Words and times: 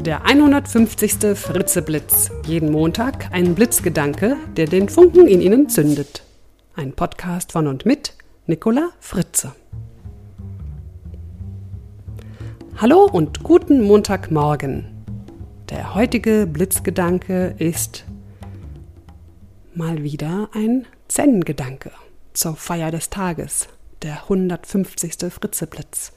Der 0.00 0.24
150. 0.24 1.36
Fritzeblitz. 1.36 2.30
Jeden 2.46 2.70
Montag 2.70 3.32
ein 3.32 3.56
Blitzgedanke, 3.56 4.36
der 4.56 4.66
den 4.66 4.88
Funken 4.88 5.26
in 5.26 5.40
Ihnen 5.40 5.68
zündet. 5.68 6.22
Ein 6.76 6.92
Podcast 6.92 7.50
von 7.50 7.66
und 7.66 7.84
mit 7.84 8.14
Nicola 8.46 8.90
Fritze. 9.00 9.52
Hallo 12.76 13.08
und 13.12 13.42
guten 13.42 13.82
Montagmorgen. 13.82 14.86
Der 15.68 15.96
heutige 15.96 16.46
Blitzgedanke 16.46 17.56
ist 17.58 18.04
mal 19.74 20.04
wieder 20.04 20.48
ein 20.54 20.86
Zen-Gedanke 21.08 21.90
zur 22.34 22.54
Feier 22.54 22.92
des 22.92 23.10
Tages, 23.10 23.68
der 24.02 24.22
150. 24.22 25.32
Fritzeblitz. 25.32 26.12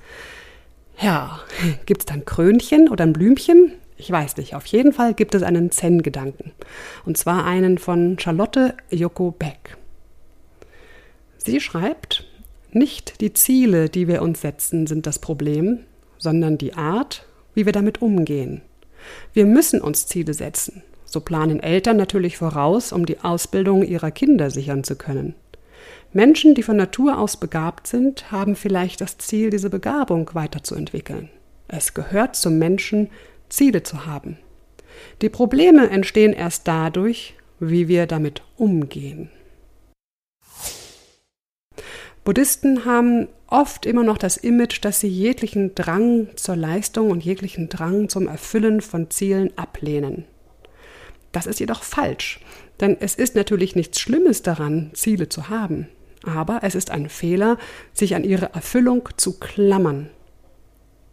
Ja, 1.01 1.39
gibt 1.87 2.01
es 2.01 2.05
dann 2.05 2.25
Krönchen 2.25 2.87
oder 2.89 3.03
ein 3.03 3.13
Blümchen? 3.13 3.73
Ich 3.97 4.11
weiß 4.11 4.37
nicht. 4.37 4.55
Auf 4.55 4.65
jeden 4.67 4.93
Fall 4.93 5.13
gibt 5.13 5.33
es 5.33 5.43
einen 5.43 5.71
Zen-Gedanken. 5.71 6.51
Und 7.05 7.17
zwar 7.17 7.45
einen 7.45 7.77
von 7.77 8.17
Charlotte 8.19 8.75
Joko 8.89 9.31
Beck. 9.31 9.77
Sie 11.37 11.59
schreibt, 11.59 12.27
nicht 12.71 13.19
die 13.21 13.33
Ziele, 13.33 13.89
die 13.89 14.07
wir 14.07 14.21
uns 14.21 14.41
setzen, 14.41 14.85
sind 14.85 15.07
das 15.07 15.19
Problem, 15.19 15.79
sondern 16.17 16.57
die 16.57 16.75
Art, 16.75 17.25
wie 17.55 17.65
wir 17.65 17.73
damit 17.73 18.01
umgehen. 18.01 18.61
Wir 19.33 19.45
müssen 19.45 19.81
uns 19.81 20.05
Ziele 20.05 20.33
setzen. 20.33 20.83
So 21.05 21.19
planen 21.19 21.61
Eltern 21.61 21.97
natürlich 21.97 22.37
voraus, 22.37 22.93
um 22.93 23.05
die 23.05 23.19
Ausbildung 23.19 23.83
ihrer 23.83 24.11
Kinder 24.11 24.51
sichern 24.51 24.83
zu 24.83 24.95
können. 24.95 25.35
Menschen, 26.13 26.55
die 26.55 26.63
von 26.63 26.75
Natur 26.75 27.17
aus 27.17 27.37
begabt 27.37 27.87
sind, 27.87 28.31
haben 28.31 28.55
vielleicht 28.55 29.01
das 29.01 29.17
Ziel, 29.17 29.49
diese 29.49 29.69
Begabung 29.69 30.29
weiterzuentwickeln. 30.33 31.29
Es 31.67 31.93
gehört 31.93 32.35
zum 32.35 32.57
Menschen, 32.57 33.09
Ziele 33.49 33.83
zu 33.83 34.05
haben. 34.05 34.37
Die 35.21 35.29
Probleme 35.29 35.89
entstehen 35.89 36.33
erst 36.33 36.67
dadurch, 36.67 37.35
wie 37.59 37.87
wir 37.87 38.07
damit 38.07 38.41
umgehen. 38.57 39.29
Buddhisten 42.23 42.85
haben 42.85 43.27
oft 43.47 43.85
immer 43.85 44.03
noch 44.03 44.17
das 44.17 44.37
Image, 44.37 44.83
dass 44.83 44.99
sie 44.99 45.07
jeglichen 45.07 45.73
Drang 45.73 46.27
zur 46.35 46.55
Leistung 46.55 47.09
und 47.09 47.23
jeglichen 47.23 47.67
Drang 47.67 48.09
zum 48.09 48.27
Erfüllen 48.27 48.81
von 48.81 49.09
Zielen 49.09 49.57
ablehnen. 49.57 50.25
Das 51.31 51.47
ist 51.47 51.59
jedoch 51.59 51.83
falsch, 51.83 52.39
denn 52.79 52.97
es 52.99 53.15
ist 53.15 53.35
natürlich 53.35 53.75
nichts 53.75 53.99
Schlimmes 53.99 54.41
daran, 54.41 54.91
Ziele 54.93 55.29
zu 55.29 55.49
haben. 55.49 55.87
Aber 56.23 56.59
es 56.63 56.75
ist 56.75 56.91
ein 56.91 57.09
Fehler, 57.09 57.57
sich 57.93 58.15
an 58.15 58.23
ihre 58.23 58.53
Erfüllung 58.53 59.09
zu 59.17 59.39
klammern. 59.39 60.09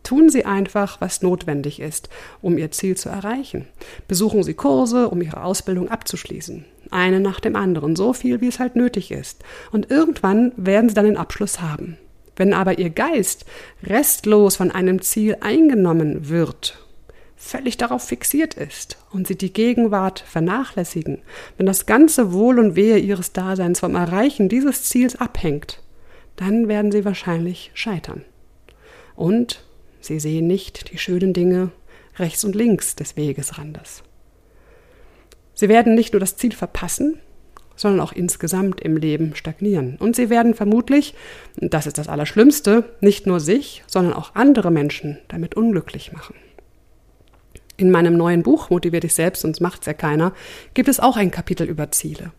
Tun 0.02 0.30
Sie 0.30 0.44
einfach, 0.44 1.00
was 1.00 1.22
notwendig 1.22 1.80
ist, 1.80 2.08
um 2.41 2.56
Ihr 2.56 2.70
Ziel 2.70 2.97
zu 2.97 3.08
erreichen. 3.08 3.66
Besuchen 4.06 4.42
Sie 4.42 4.55
Kurse, 4.55 5.08
um 5.08 5.20
Ihre 5.20 5.42
Ausbildung 5.42 5.91
abzuschließen. 5.91 6.64
Eine 6.91 7.20
nach 7.20 7.41
dem 7.41 7.56
anderen, 7.56 7.94
so 7.94 8.12
viel, 8.12 8.41
wie 8.41 8.48
es 8.48 8.58
halt 8.58 8.75
nötig 8.75 9.10
ist. 9.10 9.44
Und 9.70 9.91
irgendwann 9.91 10.53
werden 10.56 10.88
Sie 10.88 10.94
dann 10.94 11.05
den 11.05 11.19
Abschluss 11.19 11.60
haben. 11.60 11.98
Wenn 12.36 12.55
aber 12.55 12.78
Ihr 12.78 12.91
Geist 12.91 13.44
restlos 13.82 14.56
von 14.56 14.70
einem 14.70 15.03
Ziel 15.03 15.36
eingenommen 15.41 16.28
wird 16.30 16.88
völlig 17.39 17.77
darauf 17.77 18.03
fixiert 18.03 18.55
ist 18.55 18.98
und 19.11 19.28
sie 19.28 19.39
die 19.39 19.53
Gegenwart 19.53 20.20
vernachlässigen, 20.20 21.22
wenn 21.56 21.67
das 21.67 21.86
ganze 21.86 22.33
Wohl 22.33 22.58
und 22.58 22.75
Wehe 22.75 22.98
ihres 22.98 23.33
Daseins 23.33 23.81
vom 23.81 23.94
Erreichen 23.94 24.48
dieses 24.48 24.83
Ziels 24.83 25.17
abhängt, 25.17 25.81
dann 26.36 26.69
werden 26.69 26.91
sie 26.91 27.05
wahrscheinlich 27.05 27.70
scheitern. 27.75 28.25
Und 29.14 29.64
sie 30.00 30.19
sehen 30.19 30.48
nicht 30.48 30.92
die 30.92 30.98
schönen 30.98 31.33
Dinge 31.33 31.70
rechts 32.16 32.44
und 32.44 32.56
links 32.56 32.97
des 32.97 33.16
Wegesrandes. 33.16 34.03
Sie 35.55 35.69
werden 35.69 35.94
nicht 35.94 36.12
nur 36.12 36.20
das 36.20 36.36
Ziel 36.36 36.53
verpassen, 36.53 37.20
sondern 37.77 38.00
auch 38.00 38.12
insgesamt 38.12 38.81
im 38.81 38.97
Leben 38.97 39.36
stagnieren. 39.36 39.97
Und 40.00 40.16
sie 40.16 40.28
werden 40.31 40.54
vermutlich, 40.54 41.15
das 41.56 41.87
ist 41.87 41.98
das 41.98 42.09
Allerschlimmste, 42.09 42.84
nicht 43.00 43.27
nur 43.27 43.38
sich, 43.38 43.84
sondern 43.87 44.12
auch 44.15 44.34
andere 44.34 44.72
Menschen 44.72 45.19
damit 45.28 45.54
unglücklich 45.54 46.12
machen. 46.12 46.34
In 47.78 47.93
meinem 47.93 48.16
neuen 48.16 48.43
Buch 48.43 48.71
Motivier 48.71 48.99
dich 49.00 49.15
selbst, 49.15 49.43
sonst 49.43 49.61
macht's 49.61 49.87
ja 49.87 49.94
keiner, 49.94 50.34
gibt 50.75 50.89
es 50.89 50.99
auch 50.99 51.16
ein 51.16 51.31
Kapitel 51.31 51.66
über 51.66 51.93
Ziele. 51.93 52.33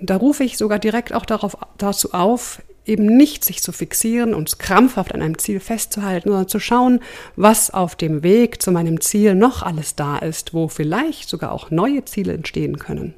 Und 0.00 0.08
da 0.08 0.16
rufe 0.16 0.42
ich 0.44 0.56
sogar 0.56 0.78
direkt 0.78 1.12
auch 1.12 1.26
darauf, 1.26 1.58
dazu 1.76 2.12
auf, 2.12 2.62
eben 2.86 3.04
nicht 3.04 3.44
sich 3.44 3.62
zu 3.62 3.70
fixieren 3.70 4.34
und 4.34 4.58
krampfhaft 4.58 5.14
an 5.14 5.20
einem 5.20 5.38
Ziel 5.38 5.60
festzuhalten, 5.60 6.30
sondern 6.30 6.48
zu 6.48 6.58
schauen, 6.58 7.00
was 7.36 7.70
auf 7.70 7.96
dem 7.96 8.22
Weg 8.22 8.62
zu 8.62 8.72
meinem 8.72 9.02
Ziel 9.02 9.34
noch 9.34 9.62
alles 9.62 9.94
da 9.94 10.16
ist, 10.16 10.54
wo 10.54 10.68
vielleicht 10.68 11.28
sogar 11.28 11.52
auch 11.52 11.70
neue 11.70 12.06
Ziele 12.06 12.32
entstehen 12.32 12.78
können. 12.78 13.14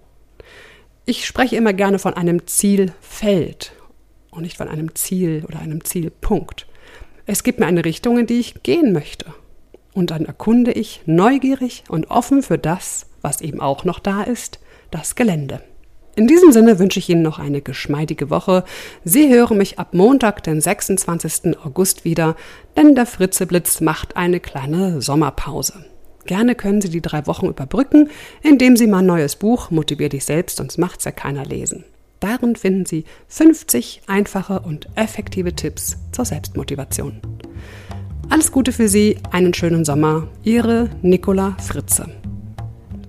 Ich 1.06 1.24
spreche 1.24 1.54
immer 1.54 1.72
gerne 1.72 2.00
von 2.00 2.14
einem 2.14 2.48
Zielfeld 2.48 3.72
und 4.32 4.42
nicht 4.42 4.56
von 4.56 4.68
einem 4.68 4.94
Ziel 4.96 5.44
oder 5.46 5.60
einem 5.60 5.84
Zielpunkt. 5.84 6.66
Es 7.26 7.44
gibt 7.44 7.60
mir 7.60 7.66
eine 7.66 7.84
Richtung, 7.84 8.18
in 8.18 8.26
die 8.26 8.40
ich 8.40 8.62
gehen 8.64 8.92
möchte. 8.92 9.32
Und 9.94 10.10
dann 10.10 10.26
erkunde 10.26 10.72
ich 10.72 11.02
neugierig 11.06 11.84
und 11.88 12.10
offen 12.10 12.42
für 12.42 12.58
das, 12.58 13.06
was 13.22 13.40
eben 13.40 13.60
auch 13.60 13.84
noch 13.84 14.00
da 14.00 14.22
ist, 14.22 14.58
das 14.90 15.14
Gelände. 15.14 15.62
In 16.16 16.28
diesem 16.28 16.52
Sinne 16.52 16.78
wünsche 16.78 17.00
ich 17.00 17.08
Ihnen 17.08 17.22
noch 17.22 17.40
eine 17.40 17.60
geschmeidige 17.60 18.30
Woche. 18.30 18.64
Sie 19.02 19.28
hören 19.32 19.58
mich 19.58 19.78
ab 19.78 19.94
Montag, 19.94 20.44
den 20.44 20.60
26. 20.60 21.58
August 21.64 22.04
wieder, 22.04 22.36
denn 22.76 22.94
der 22.94 23.06
Fritzeblitz 23.06 23.80
macht 23.80 24.16
eine 24.16 24.38
kleine 24.38 25.02
Sommerpause. 25.02 25.84
Gerne 26.26 26.54
können 26.54 26.80
Sie 26.80 26.88
die 26.88 27.02
drei 27.02 27.26
Wochen 27.26 27.46
überbrücken, 27.46 28.10
indem 28.42 28.76
Sie 28.76 28.86
mein 28.86 29.06
neues 29.06 29.36
Buch 29.36 29.70
Motivier 29.70 30.08
dich 30.08 30.24
selbst, 30.24 30.56
sonst 30.58 30.78
macht's 30.78 31.04
ja 31.04 31.10
keiner 31.10 31.44
lesen. 31.44 31.84
Darin 32.20 32.56
finden 32.56 32.86
Sie 32.86 33.04
50 33.28 34.02
einfache 34.06 34.60
und 34.60 34.88
effektive 34.94 35.54
Tipps 35.54 35.96
zur 36.12 36.24
Selbstmotivation. 36.24 37.20
Alles 38.30 38.50
Gute 38.50 38.72
für 38.72 38.88
Sie, 38.88 39.18
einen 39.30 39.54
schönen 39.54 39.84
Sommer. 39.84 40.26
Ihre 40.42 40.90
Nicola 41.02 41.56
Fritze. 41.60 42.08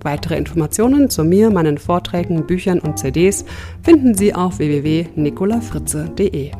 Weitere 0.02 0.36
Informationen 0.36 1.10
zu 1.10 1.24
mir, 1.24 1.50
meinen 1.50 1.78
Vorträgen, 1.78 2.46
Büchern 2.46 2.78
und 2.78 2.98
CDs 2.98 3.44
finden 3.82 4.14
Sie 4.14 4.34
auf 4.34 4.58
www.nicolafritze.de. 4.58 6.52